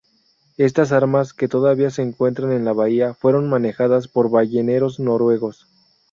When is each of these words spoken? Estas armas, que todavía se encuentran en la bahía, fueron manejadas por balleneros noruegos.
Estas 0.57 0.91
armas, 0.91 1.31
que 1.31 1.47
todavía 1.47 1.91
se 1.91 2.01
encuentran 2.01 2.51
en 2.53 2.65
la 2.65 2.73
bahía, 2.73 3.13
fueron 3.13 3.47
manejadas 3.47 4.07
por 4.07 4.31
balleneros 4.31 4.99
noruegos. 4.99 5.67